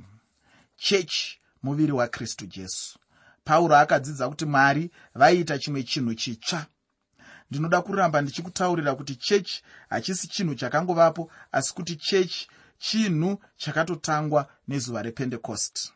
Chechi 0.77 1.39
muviri 1.63 1.91
wakristu 1.91 2.45
jesu. 2.45 2.99
Pauro 3.43 3.75
akadzidza 3.75 4.29
kuti 4.29 4.45
mwari 4.45 4.91
vaiita 5.15 5.59
chimwe 5.59 5.83
chinhu 5.83 6.13
chitsva 6.15 6.65
ndinoda 7.51 7.81
kuramba 7.81 8.21
ndichikutaurira 8.21 8.95
kuti 8.95 9.15
chechi 9.15 9.63
hachisi 9.89 10.27
chinhu 10.27 10.55
chakangovapo 10.55 11.31
asi 11.51 11.73
kuti 11.73 11.95
chechi 11.95 12.47
chinhu 12.77 13.39
chakatotangwa 13.57 14.49
nezuva 14.67 15.01
rependecost 15.01 15.91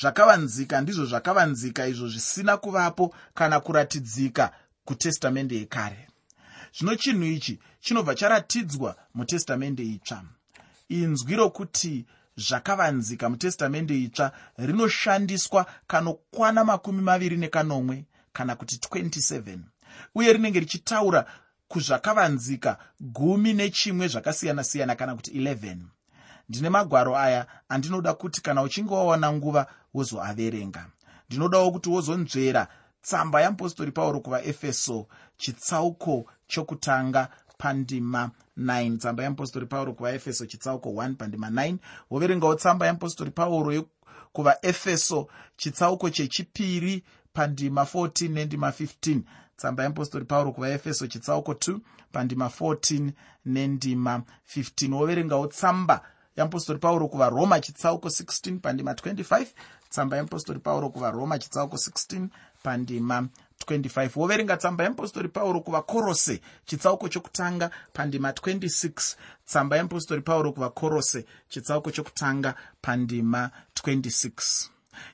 zvakavanzika 0.00 0.80
ndizvo 0.80 1.04
zvakavanzika 1.06 1.86
izvo 1.86 2.08
zvisina 2.08 2.56
kuvapo 2.56 3.14
kana 3.34 3.60
kuratidzika 3.60 4.52
kutestamende 4.84 5.56
yekare. 5.56 6.08
Zvino 6.78 6.94
chinhu 6.96 7.24
ichi 7.24 7.60
chinobva 7.80 8.14
charatidzwa 8.14 8.96
mutestamende 9.14 9.82
itsva. 9.82 10.24
Inzwi 10.88 11.36
rokuti 11.36 12.06
zvakavanzika 12.36 13.28
mutestamende 13.28 14.02
itsva 14.02 14.32
rinoshandiswa 14.58 15.66
kanokwana 15.86 16.64
makumi 16.64 17.02
maviri 17.02 17.36
nekanomwe 17.36 18.04
kana 18.32 18.56
kuti 18.56 18.76
27 18.76 19.58
uye 20.14 20.32
rinenge 20.32 20.60
richitaura 20.60 21.24
kuzvakavanzika 21.68 22.78
gumi 23.00 23.52
nechimwe 23.52 24.08
zvakasiyana-siyana 24.08 24.94
kana 24.94 25.14
kuti 25.14 25.30
11 25.30 25.76
ndine 26.48 26.68
magwaro 26.70 27.16
aya 27.16 27.46
andinoda 27.68 28.14
kuti 28.14 28.42
kana 28.42 28.62
uchinge 28.62 28.94
wawana 28.94 29.32
nguva 29.32 29.66
wozoaverenga. 29.94 30.86
Ndinodawo 31.28 31.70
kuti 31.70 31.88
wozonzvera 31.88 32.68
tsamba 33.02 33.40
yeapostori 33.40 33.92
pauro 33.92 34.20
kuvaefeso 34.20 35.06
chitsauko 35.36 36.26
chokutanga 36.46 37.28
pandima 37.58 38.30
9 38.58 38.96
tsamba 38.98 39.22
yeapostori 39.22 39.66
pauro 39.66 39.92
kuvaefeso 39.92 40.46
chitsauko 40.46 40.88
1 40.88 41.14
pandima 41.14 41.50
9 41.50 41.76
woverengawo 42.10 42.54
tsamba 42.54 42.86
yeapostori 42.86 43.30
pauro 43.30 43.84
kuvaefeso 44.32 45.28
chitsauko 45.56 46.10
chechipiri 46.10 47.04
pandima 47.32 47.82
14 47.82 48.30
nendima 48.30 48.70
15 48.70 49.20
tsamba 49.60 49.82
yeapostori 49.82 50.24
pauro 50.24 50.52
kuvaefeso 50.52 51.06
chitsauko 51.06 51.52
2 51.52 51.78
pandima 52.12 52.46
14 52.60 53.12
nendima 53.44 54.22
15 54.56 54.92
woverengawo 54.94 55.46
tsamba 55.46 56.00
yeapostori 56.36 56.78
pauro 56.78 57.08
kuvaroma 57.08 57.60
chitsauko 57.60 58.08
16 58.08 58.58
pandima 58.58 58.92
25 58.92 59.46
tsamba 59.90 60.16
yeapostori 60.16 60.58
pauro 60.58 60.88
kuvaroma 60.90 61.38
chitsauko 61.38 61.76
16 61.76 62.28
pandima 62.62 63.28
25 63.66 64.10
woverenga 64.16 64.56
tsamba 64.56 64.84
yeapostori 64.84 65.28
pauro 65.28 65.60
kuvakorose 65.60 66.40
chitsauko 66.64 67.08
chokutanga 67.08 67.70
pandima 67.92 68.30
26 68.30 69.16
tsamba 69.46 69.76
yeapostori 69.76 70.22
pauro 70.22 70.52
kuvakorose 70.52 71.24
chitsauko 71.48 71.90
chokutanga 71.90 72.54
pandima 72.82 73.50
26 73.84 74.68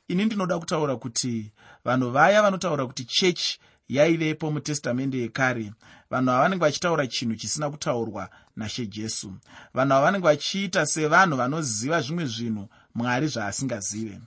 ini 0.09 0.25
ndinoda 0.25 0.59
kutaura 0.59 0.97
kuti 0.97 1.53
vanhu 1.85 2.11
vaya 2.11 2.43
vanotaura 2.43 2.87
kuti 2.87 3.05
chechi 3.05 3.61
yaivepo 3.89 4.51
mutestamende 4.51 5.19
yekare. 5.19 5.73
Vanhu 6.11 6.31
ava 6.31 6.43
vanenge 6.43 6.61
vachitaura 6.61 7.07
chinhu 7.07 7.37
chisina 7.37 7.71
kutaurwa 7.71 8.31
nashe 8.57 8.87
jesu. 8.87 9.33
Vanhu 9.75 9.95
ava 9.95 10.05
vanenge 10.05 10.25
vachiita 10.25 10.87
sevanhu 10.87 11.37
vanoziva 11.37 12.01
zvimwe 12.01 12.27
zvinhu 12.27 12.69
mwari 12.95 13.27
zvaasingazive. 13.29 14.21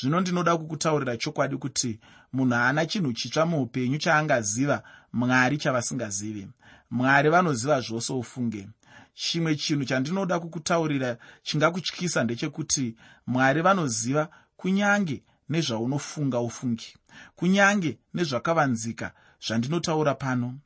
Zvino 0.00 0.20
ndinoda 0.20 0.56
kukutaurira 0.56 1.16
chokwadi 1.16 1.56
kuti 1.56 1.98
munhu 2.32 2.54
haana 2.54 2.86
chinhu 2.86 3.12
chitsva 3.12 3.46
muupenyu 3.46 3.98
chaangaziva 3.98 4.82
mwari 5.12 5.58
chavasingazivi 5.58 6.48
mwari 6.90 7.30
vanoziva 7.30 7.80
zvose 7.80 8.12
ufunge. 8.12 8.68
Chimwe 9.14 9.56
chinhu 9.56 9.84
chandinoda 9.84 10.40
kukutaurira 10.40 11.16
chingakutyisa 11.42 12.24
ndechekuti 12.24 12.96
mwari 13.26 13.62
vanoziva 13.62 14.28
kunyange 14.56 15.22
nezvaunofunga 15.48 16.40
ufungi 16.40 16.94
kunyange 17.36 17.98
nezvakavanzika 18.14 19.12
zvandinotaura 19.46 20.14
pano. 20.14 20.58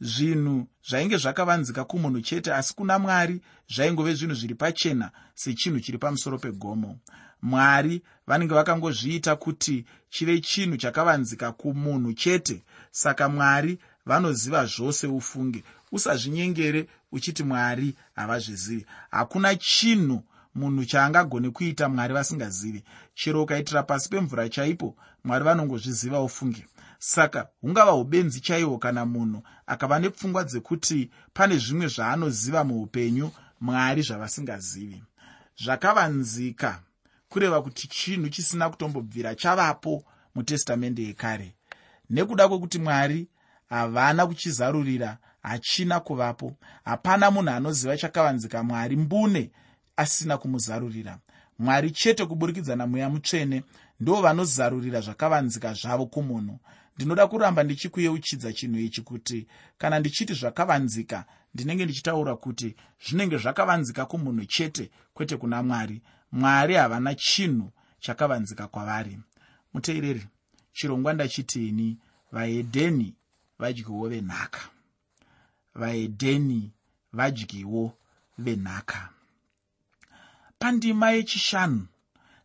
Zvinhu 0.00 0.66
zvainge 0.88 1.16
zvakavanzika 1.16 1.84
kumunhu 1.84 2.20
chete 2.20 2.54
asi 2.54 2.74
kuna 2.74 2.98
mwari 2.98 3.40
zvaingove 3.68 4.14
zvinhu 4.14 4.34
zviri 4.34 4.54
pachena 4.54 5.10
sechinhu 5.34 5.80
chiri 5.80 5.98
pamusoro 5.98 6.38
pegomo. 6.38 6.98
Mwari 7.42 8.02
vanenge 8.26 8.54
vakangozviita 8.54 9.36
kuti 9.36 9.84
chive 10.10 10.40
chinhu 10.40 10.76
chakavanzika 10.76 11.52
kumunhu 11.52 12.12
chete 12.12 12.62
saka 12.90 13.28
mwari 13.28 13.78
vanoziva 14.06 14.66
zvose 14.66 15.06
ufunge 15.06 15.64
usazvinyengere 15.92 16.88
uchiti 17.12 17.42
mwari 17.42 17.94
havazvizivi. 18.14 18.86
Hakuna 19.10 19.56
chinhu 19.56 20.22
munhu 20.54 20.84
chaangagone 20.84 21.50
kuita 21.50 21.88
mwari 21.88 22.14
vasingazivi. 22.14 22.84
Chero 23.14 23.42
ukaitira 23.42 23.82
pasi 23.82 24.08
pemvura 24.08 24.48
chaipo 24.48 24.96
mwari 25.24 25.44
vanongozviziva 25.44 26.20
ufunge 26.22 26.66
saka 26.98 27.48
hungava 27.60 27.94
ubenzi 27.94 28.40
chaihwo 28.40 28.78
kana 28.78 29.06
munhu 29.06 29.42
akava 29.66 29.98
nepfungwa 29.98 30.44
dzekuti 30.44 31.10
pane 31.34 31.56
zvimwe 31.58 31.86
zvaanoziva 31.88 32.64
muupenyu 32.64 33.30
mwari 33.60 34.02
zvavasingazivi. 34.02 35.02
Zvakavanzika 35.64 36.82
kureva 37.28 37.62
kuti 37.62 37.88
chinhu 37.88 38.28
chisina 38.28 38.70
kutombobvira 38.70 39.34
chavapo 39.34 40.04
mutestamende 40.34 41.02
yekare. 41.02 41.54
Nekuda 42.10 42.48
kwekuti 42.48 42.78
mwari 42.78 43.28
havana 43.68 44.26
kuchizarurira 44.26 45.18
hachina 45.42 46.00
kuvapo. 46.00 46.56
Hapana 46.84 47.30
munhu 47.30 47.50
anoziva 47.50 47.96
chakavanzika 47.96 48.62
mwari 48.62 48.96
mbune 48.96 49.50
asina 49.96 50.38
kumuzarurira. 50.38 51.18
Mwari 51.58 51.90
chete 51.90 52.26
kuburikidza 52.26 52.76
namweya 52.76 53.10
mutsvene 53.10 53.62
ndo 54.00 54.22
vanozarurira 54.22 55.00
zvakavanzika 55.00 55.74
zvavo 55.74 56.06
kumunhu. 56.06 56.58
Ndinoda 56.96 57.26
kuramba 57.26 57.62
ndichikuyeuchidza 57.62 58.52
chinhu 58.52 58.78
ichi 58.78 59.02
kuti 59.02 59.46
kana 59.78 59.98
ndichiti 59.98 60.34
zvakavanzika 60.34 61.24
ndinenge 61.54 61.84
ndichitaura 61.84 62.36
kuti 62.36 62.76
zvinenge 63.04 63.36
zvakavanzika 63.38 64.06
kumunhu 64.06 64.44
chete 64.44 64.90
kwete 65.14 65.36
kuna 65.36 65.62
mwari. 65.62 66.02
Mwari 66.32 66.74
havana 66.74 67.14
chinhu 67.14 67.72
chakavanzika 68.00 68.66
kwavari. 68.66 69.18
Muteereri 69.74 70.26
chirongwa 70.72 71.12
ndachitini 71.12 71.98
vahedheni 72.32 73.14
vadyiwo 73.58 74.08
venhaka. 74.08 74.60
Vahedheni 75.74 76.72
vadyiwo 77.12 77.92
venhaka 78.38 79.19
pandima 80.60 81.10
yechishanu 81.10 81.86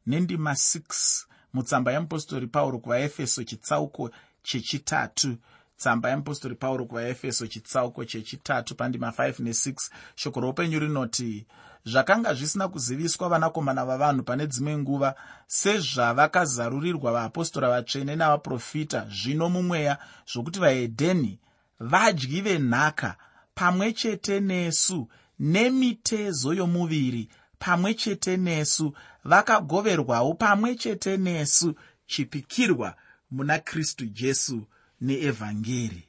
nendima 0.07 0.51
6 0.51 1.25
mutsamba 1.53 1.91
yeapostori 1.91 2.47
pauro 2.47 2.79
kuvaefeso 2.79 3.43
chitsauko 3.43 4.11
chechitatu. 4.43 5.37
Tsamba 5.77 6.09
yeapostori 6.09 6.55
pauro 6.55 6.85
kuvaefeso 6.85 7.47
chitsauko 7.47 8.05
chechitatu 8.05 8.75
pandima 8.75 9.09
5 9.09 9.31
ne6 9.43 9.89
shoko 10.15 10.39
roupenyu 10.39 10.79
rinoti 10.79 11.45
zvakanga 11.85 12.33
zvisina 12.33 12.67
kuziviswa 12.67 13.29
vanakomana 13.29 13.85
vavanhu 13.85 14.23
pane 14.23 14.47
dzimwe 14.47 14.77
nguva 14.77 15.15
sezvavakazarurirwa 15.47 17.11
vaapostora 17.11 17.69
vatsvene 17.69 18.15
navaprofita 18.15 19.07
zvino 19.09 19.49
mumweya 19.49 19.97
zvokuti 20.33 20.59
vahedheni 20.59 21.39
vadyi 21.79 22.41
venhaka 22.41 23.15
pamwe 23.55 23.93
chete 23.93 24.39
nesu 24.39 25.07
nemitezo 25.39 26.53
yomuviri 26.53 27.29
pamwe 27.59 27.93
chete 27.93 28.37
nesu 28.37 28.93
vakagoverwawo 29.23 30.33
pamwe 30.33 30.75
chete 30.75 31.17
nesu 31.17 31.75
chipikirwa 32.07 32.95
muna 33.31 33.59
kristu 33.59 34.05
jesu 34.05 34.67
neevhangeri. 35.01 36.03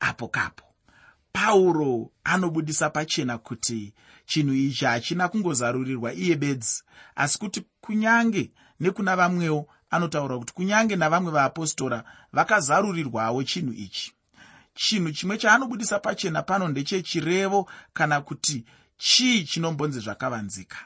Apo 0.00 0.28
kapo 0.28 0.64
pauro 1.32 2.10
anobudisa 2.24 2.90
pachena 2.90 3.38
kuti 3.38 3.94
chinhu 4.26 4.54
ichi 4.54 4.84
hachina 4.84 5.28
kungozarurirwa 5.28 6.14
iye 6.14 6.36
bedzi 6.36 6.82
asi 7.16 7.38
kuti 7.38 7.62
kunyange 7.80 8.50
nekuna 8.80 9.16
vamwewo 9.16 9.68
anotaura 9.90 10.38
kuti 10.38 10.52
kunyange 10.54 10.96
navamwe 10.96 11.32
vaapostora 11.32 12.04
vakazarurirwawo 12.32 13.42
chinhu 13.44 13.72
ichi. 13.72 14.12
Chinhu 14.74 15.12
chimwe 15.12 15.38
chaanobudisa 15.38 15.98
pachena 15.98 16.42
pano 16.42 16.68
ndechechirevo 16.68 17.70
kana 17.92 18.20
kuti 18.20 18.64
chii 18.98 19.44
chinombonzi 19.44 20.00
zvakavanzika? 20.00 20.76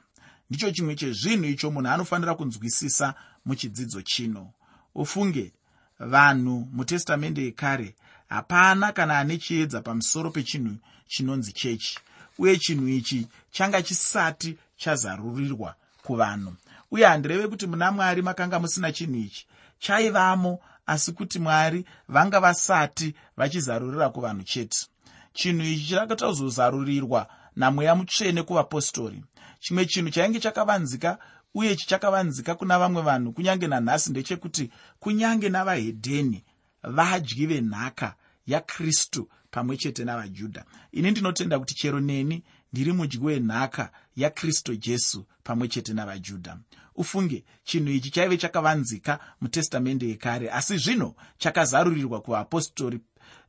Ndicho 0.51 0.71
chimwe 0.71 0.95
chezvinhu 0.97 1.45
icho 1.45 1.71
munhu 1.71 1.91
anofanira 1.91 2.35
kunzwisisa 2.35 3.15
muchidzidzo 3.45 4.03
chino. 4.03 4.53
Ufunge 4.95 5.53
vanhu 5.99 6.69
mutestamende 6.73 7.43
yekare 7.45 7.95
hapana 8.29 8.93
kana 8.93 9.19
ane 9.19 9.39
chiedza 9.39 9.81
pamusoro 9.81 10.31
pechinhu 10.31 10.77
chinonzi 11.07 11.53
chechi 11.53 11.99
uye 12.39 12.57
chinhu 12.59 12.89
ichi 12.89 13.27
changa 13.51 13.83
chisati 13.83 14.59
chazarurirwa 14.77 15.75
kuvanhu. 16.03 16.55
Uye 16.91 17.07
handireve 17.07 17.49
kuti 17.49 17.67
muna 17.67 17.93
mwari 17.93 18.23
makanga 18.23 18.59
musina 18.61 18.93
chinhu 18.93 19.17
ichi 19.17 19.47
chaivamo 19.79 20.59
asi 20.87 21.13
kuti 21.13 21.39
mwari 21.39 21.85
vanga 22.09 22.41
vasati 22.41 23.15
vachizarurira 23.37 24.09
kuvanhu 24.11 24.43
chete. 24.43 24.87
Chinhu 25.33 25.65
ichi 25.65 25.89
chakatozozarurirwa 25.91 27.27
namweya 27.61 27.95
mutsvene 27.95 28.43
kuvapostori. 28.43 29.23
Chimwe 29.61 29.87
chinhu 29.87 30.11
chainge 30.11 30.41
chakavanzika 30.41 31.19
uye 31.55 31.77
chichakavanzika 31.77 32.55
kuna 32.55 32.79
vamwe 32.79 33.03
vanhu 33.03 33.33
kunyange 33.33 33.67
nanhasi 33.67 34.11
ndechekuti 34.11 34.71
kunyange 35.01 35.49
navahedheni 35.49 36.45
vadyi 36.83 37.47
venhaka 37.47 38.15
yakristu 38.47 39.29
pamwe 39.51 39.77
chete 39.77 40.05
navajudha. 40.05 40.65
Ini 40.93 41.11
ndinotenda 41.11 41.59
kuti 41.59 41.75
chero 41.75 42.01
neni 42.01 42.45
ndiri 42.73 42.93
mudyi 42.93 43.19
wenhaka 43.23 43.93
yakristu 44.17 44.77
jesu 44.77 45.27
pamwe 45.43 45.69
chete 45.69 45.93
navajudha. 45.93 46.59
Ufunge 46.95 47.45
chinhu 47.65 47.91
ichi 47.93 48.11
chaive 48.11 48.37
chakavanzika 48.37 49.19
mutestamende 49.41 50.09
yekare 50.09 50.51
asi 50.51 50.79
zvino 50.79 51.15
chakazarurirwa 51.39 52.21
kuvapostori 52.21 53.01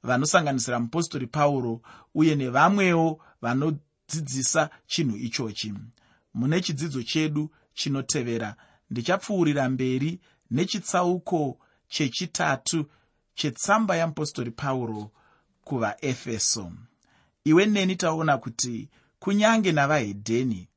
vanosanganisira 0.04 0.80
mupostori 0.80 1.28
pauro 1.28 1.82
uye 2.16 2.36
nevamwewo 2.36 3.22
vanodzidzisa 4.12 4.70
chinhu 4.88 5.18
ichochi. 5.18 5.74
Mune 6.34 6.62
chidzidzo 6.62 7.04
chedu 7.04 7.50
chinotevera. 7.74 8.56
Ndichapfuurira 8.90 9.70
mberi 9.70 10.20
nechitsauko 10.52 11.60
chechitatu 11.88 12.90
chetsamba 13.36 13.96
yeapostori 13.96 14.52
pauro 14.52 15.12
kuvaefeso. 15.64 16.72
Iwe 17.44 17.66
neni 17.66 17.96
taona 17.96 18.38
kuti 18.38 18.90
kunyange 19.20 19.72
navahedheni 19.72 20.68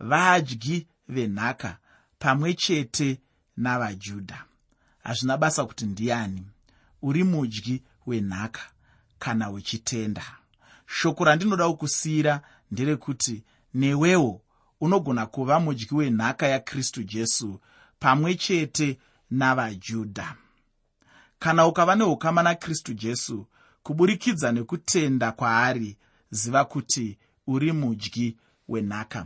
vadyi 0.00 0.86
venhaka 1.08 1.78
pamwe 2.18 2.54
chete 2.54 3.20
navajudha. 3.56 4.44
Hazvina 5.04 5.36
basa 5.36 5.64
kuti 5.64 5.86
ndiani 5.86 6.46
uri 7.02 7.24
mudyi 7.24 7.82
wenhaka 8.06 8.60
kana 9.18 9.50
wechitenda. 9.50 10.24
Shoko 10.86 11.24
randinoda 11.24 11.68
kukusiyira 11.68 12.42
nderekuti 12.72 13.44
newewo 13.74 14.40
unogona 14.80 15.26
kuva 15.26 15.60
mudyi 15.60 15.88
wenhaka 15.92 16.46
yakristu 16.46 17.02
jesu 17.02 17.60
pamwe 17.98 18.34
chete 18.34 18.98
navajudha. 19.30 20.36
Kana 21.38 21.66
ukava 21.66 21.94
neukama 21.96 22.42
nakristu 22.42 22.94
jesu 22.94 23.46
kuburikidza 23.82 24.52
nekutenda 24.52 25.32
kwaari 25.32 25.96
ziva 26.30 26.64
kuti 26.64 27.18
uri 27.46 27.72
mudyi 27.72 28.36
wenhaka 28.68 29.20